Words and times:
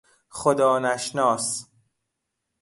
خدا 0.29 0.79
نشناس 0.79 1.65